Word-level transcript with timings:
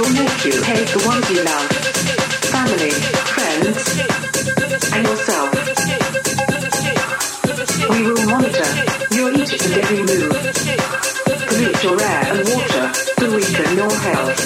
Will 0.00 0.14
make 0.14 0.44
you 0.44 0.54
hate 0.62 0.86
the 0.94 1.02
ones 1.06 1.26
you 1.30 1.42
love, 1.42 1.68
family, 2.54 2.94
friends, 3.34 3.78
and 4.94 5.02
yourself. 5.02 5.50
We 7.90 8.00
will 8.06 8.22
monitor 8.30 8.70
your 9.16 9.30
each 9.34 9.58
and 9.58 9.74
every 9.74 10.02
move, 10.06 10.30
pollute 11.50 11.82
your 11.82 11.98
air 11.98 12.22
and 12.30 12.46
water 12.46 12.86
to 13.18 13.26
weaken 13.34 13.70
your 13.74 13.94
health. 14.06 14.38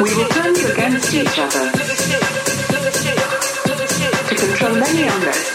We 0.00 0.08
will 0.16 0.30
turn 0.40 0.54
you 0.54 0.66
against 0.72 1.12
each 1.12 1.36
other 1.36 1.66
to 4.28 4.34
control 4.40 4.76
any 4.88 5.04
unrest. 5.04 5.52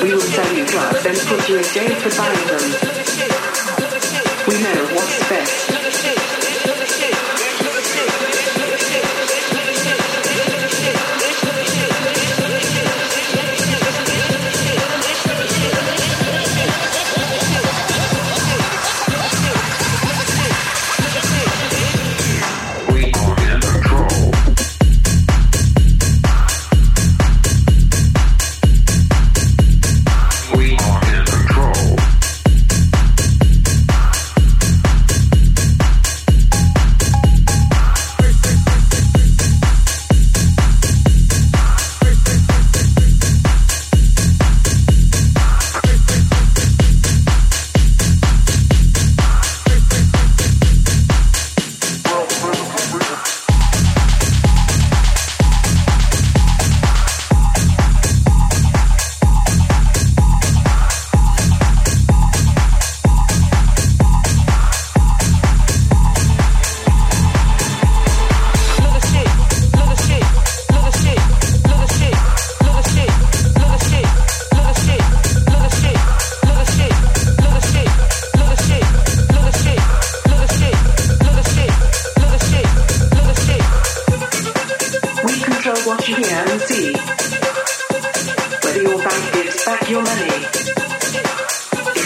We 0.00 0.08
will 0.14 0.28
sell 0.34 0.52
you 0.56 0.64
drugs 0.64 1.04
and 1.04 1.18
put 1.28 1.48
you 1.50 1.56
in 1.58 1.64
jail 1.64 1.94
for 2.00 2.12
buying 2.16 2.46
them. 2.48 2.64
We 4.48 4.54
know 4.62 4.80
what's 4.96 5.28
best. 5.28 5.69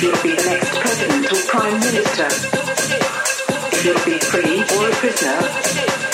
You'll 0.05 0.23
be 0.23 0.35
the 0.37 0.51
next 0.51 0.71
president 0.81 1.33
or 1.33 1.41
prime 1.49 1.81
minister. 1.81 2.27
If 3.73 3.85
you'll 3.87 4.05
be 4.05 4.19
free 4.19 4.61
or 4.77 4.91
a 4.91 4.93
prisoner. 4.97 6.14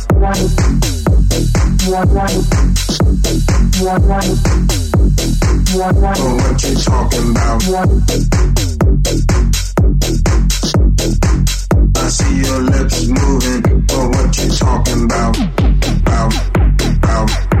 moving, 13.07 13.85
but 13.87 14.09
what 14.09 14.37
you 14.37 14.49
talking 14.49 15.03
about? 15.05 15.37
About, 15.37 16.33
about. 16.97 17.60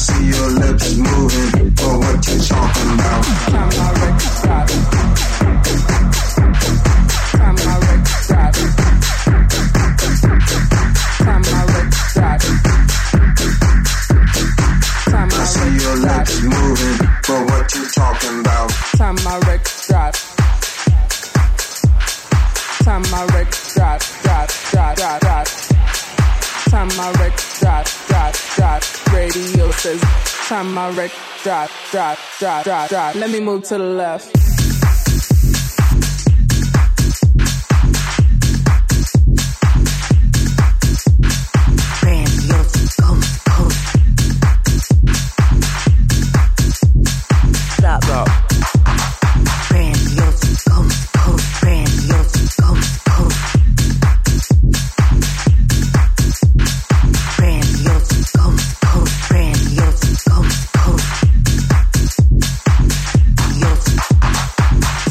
See 0.00 0.28
your 0.28 0.48
lips 0.52 0.96
moving, 0.96 1.74
but 1.74 1.98
what 1.98 2.26
you 2.26 2.38
talking 2.40 2.90
about? 2.94 3.22
Time 3.52 3.68
my 3.76 3.90
record 4.00 4.32
stop. 4.32 4.68
Time 7.36 7.54
my 7.54 7.74
record 7.84 8.06
stop. 12.16 12.40
Time 15.04 15.30
I 15.32 15.44
see 15.44 15.72
your 15.84 15.96
lips 15.96 16.34
moving, 16.44 16.98
but 17.28 17.40
what 17.50 17.74
you 17.74 17.84
talking 17.90 18.40
about? 18.40 18.70
Time 18.96 19.16
my 19.22 19.36
record 19.36 19.66
stop. 19.66 20.14
Time 22.84 23.02
my 23.10 23.30
time 26.70 26.88
my 26.96 27.10
wreck 27.18 27.36
drop, 27.58 27.84
drop, 28.06 28.34
drop. 28.54 28.82
Radio 29.12 29.70
says, 29.72 30.00
time 30.46 30.72
my 30.72 30.88
wreck 30.90 31.10
drop, 31.42 31.68
drop, 31.90 32.16
drop, 32.38 32.64
drop. 32.88 33.14
Let 33.16 33.30
me 33.30 33.40
move 33.40 33.64
to 33.64 33.78
the 33.78 33.84
left. 33.84 34.49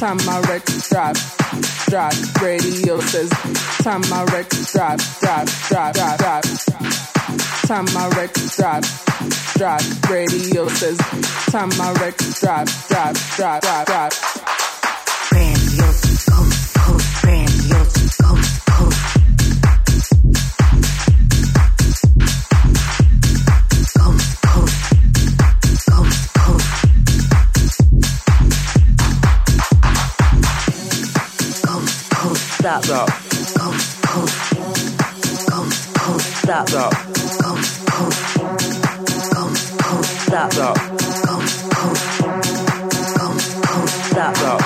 Time 0.09 0.25
my 0.25 0.39
record 0.49 0.81
drop, 0.89 1.15
drop. 1.87 2.13
Radio 2.41 2.99
says 2.99 3.29
time 3.83 4.01
my 4.09 4.23
record 4.33 4.65
drop, 4.73 4.99
drop, 5.19 5.45
drop, 5.67 5.93
drop, 5.93 6.17
drop. 6.17 6.43
Time 7.67 7.85
my 7.93 8.07
record 8.17 8.49
drop, 8.57 8.83
drop. 9.53 10.09
Radio 10.09 10.67
says 10.67 10.97
time 11.51 11.69
my 11.77 11.91
record 12.01 12.33
drop, 12.41 12.67
drop, 12.87 13.15
drop, 13.35 13.61
drop, 13.61 13.85
drop. 13.85 14.11
Coast 15.77 16.25
to 16.25 16.31
coast. 16.81 17.21
Grandiose, 17.21 18.17
to 18.17 18.71
coast. 18.71 19.18
Stop. 32.69 33.09
Stop. 36.37 36.69
Stop. 40.19 40.51
Stop. 44.11 44.61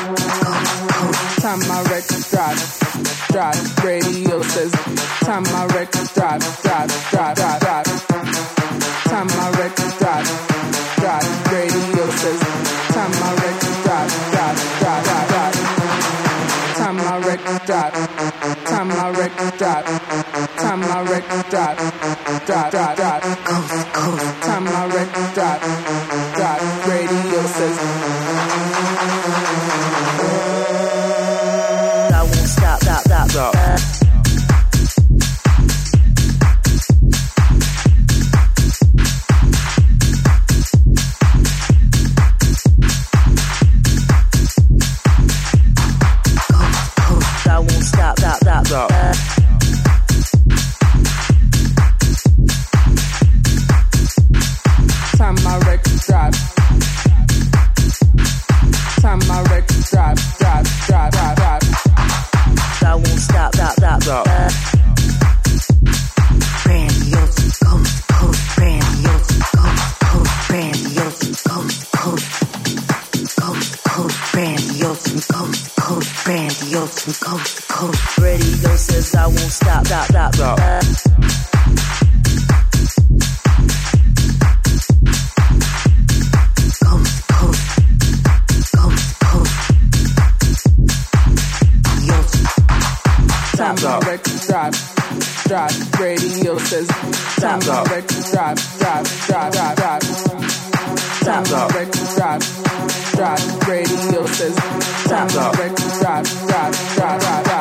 Time 1.40 1.60
my 1.70 1.82
records 1.84 2.30
drive, 2.30 2.60
drive, 3.32 3.84
radio 3.86 4.42
says. 4.42 4.72
Time 5.22 5.44
my 5.44 5.66
record 5.68 6.10
drive, 6.14 6.42
drive, 6.62 7.10
drive, 7.10 7.36
drive, 7.38 7.60
drive. 7.62 7.93
Stop. 93.84 94.06
record 94.06 94.40
drop, 94.48 94.74
drop. 95.44 96.00
Radio 96.00 96.58
says 96.58 96.88
Time 97.36 97.60
my 97.68 97.84
record 97.92 98.24
drop, 98.32 98.56
drop, 98.80 99.04
drop, 99.28 99.52
drop, 99.52 99.76
drop. 99.76 100.02
Time 101.20 101.44
record 101.76 102.08
drop, 102.16 102.42
drop. 103.12 103.68
Radio 103.68 104.26
says 104.26 104.56
time 105.04 105.28
my 105.36 105.52
record 105.60 105.92
drop, 106.00 106.24
drop, 106.48 106.72
drop, 106.96 107.20
drop, 107.20 107.53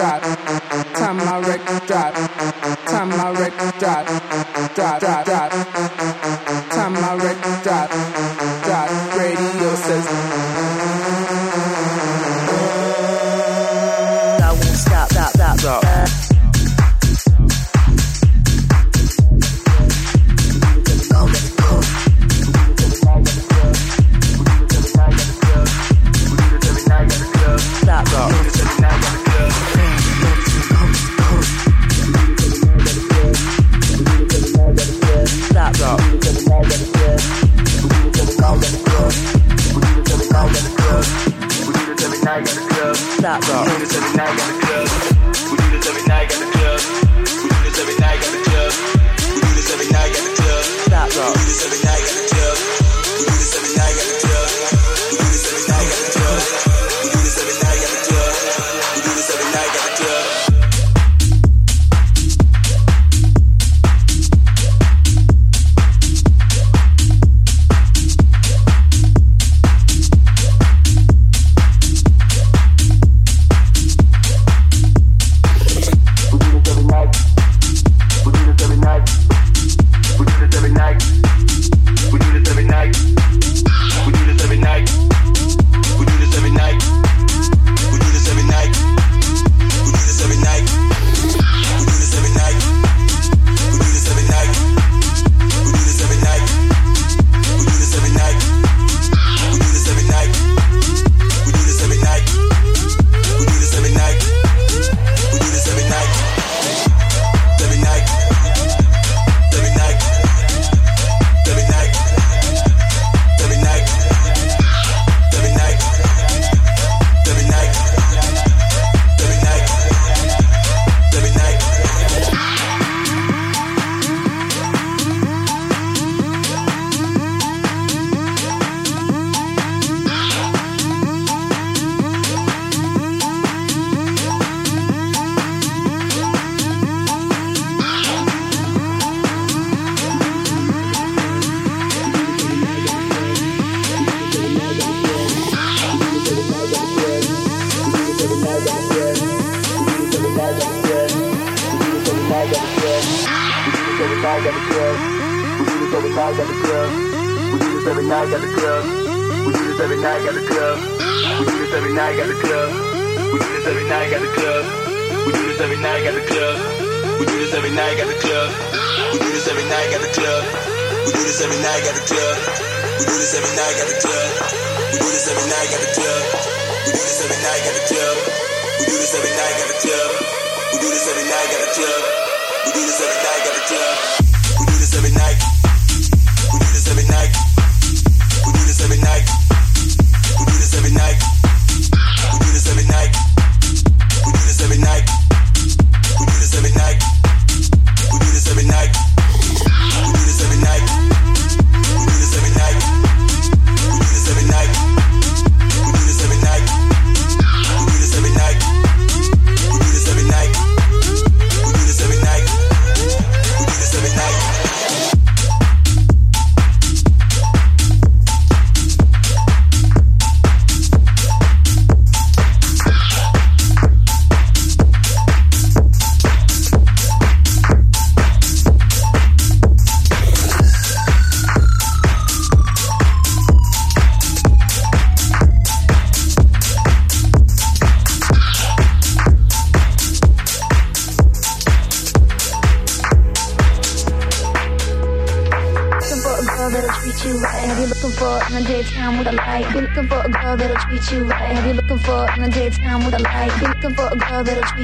record 0.00 0.49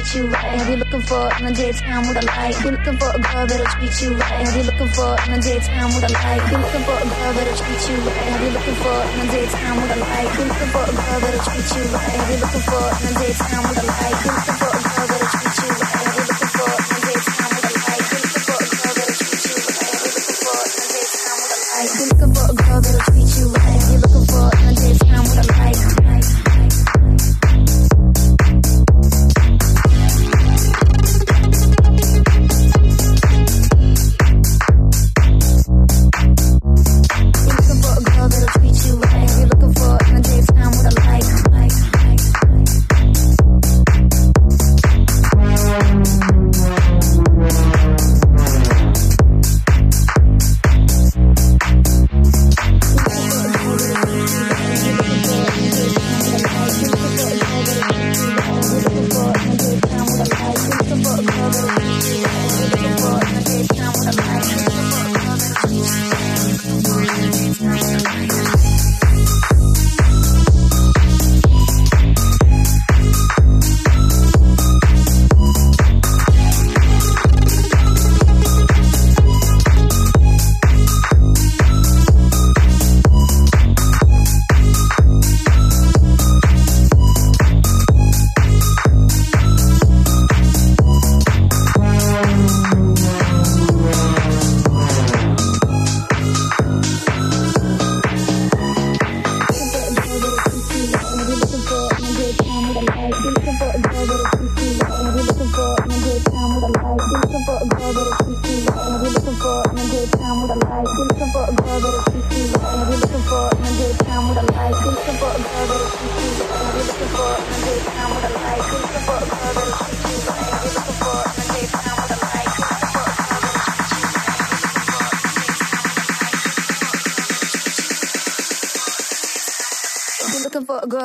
treat 0.07 0.23
you 0.23 0.29
right? 0.29 0.59
Have 0.59 0.69
you 0.71 0.77
looking 0.77 1.01
for 1.03 1.31
in 1.39 1.45
the 1.47 1.53
daytime 1.53 2.07
with 2.07 2.23
a 2.23 2.27
light? 2.27 2.55
You 2.63 2.71
looking 2.71 2.97
for 2.99 3.11
a 3.11 3.19
girl 3.19 3.47
that'll 3.47 3.67
treat 3.67 4.03
you 4.03 4.15
right? 4.15 4.47
Have 4.47 4.57
you 4.57 4.63
looking 4.63 4.89
for 4.89 5.11
in 5.27 5.31
the 5.33 5.41
daytime 5.43 5.89
with 5.95 6.05
a 6.05 6.13
light? 6.13 6.43
You 6.51 6.59
looking 6.59 6.85
for 6.87 6.97
a 6.97 7.07
girl 7.07 7.33
that'll 7.35 7.57
treat 7.57 7.83
you 7.89 7.97
right? 8.07 8.29
Have 8.31 8.43
you 8.43 8.51
looking 8.51 8.79
for 8.83 8.97
in 9.07 9.19
the 9.19 9.27
daytime 9.33 9.77
with 9.83 9.97
a 9.97 9.99
light? 10.01 10.31
You 10.37 10.45
looking 10.47 10.71
for 10.71 10.85
a 10.87 10.95
girl 10.95 11.19
that'll 11.21 11.45
treat 11.47 11.69
you 11.75 11.85
right? 11.91 12.15
Have 12.17 12.31
you 12.31 12.39
looking 12.39 12.65
for 12.67 12.85
in 12.87 13.03
the 13.07 13.15
daytime 13.19 13.63
with 13.67 13.83
a 13.83 13.87
light? 13.87 14.17
You 14.25 14.31
looking 14.31 14.59
for 14.63 14.76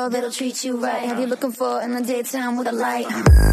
girl 0.01 0.09
that'll 0.09 0.31
treat 0.31 0.63
you 0.63 0.77
right. 0.77 1.03
Have 1.03 1.19
you 1.19 1.27
looking 1.27 1.51
for 1.51 1.81
in 1.81 1.93
the 1.93 2.01
daytime 2.01 2.57
with 2.57 2.67
a 2.67 2.71
light? 2.71 3.50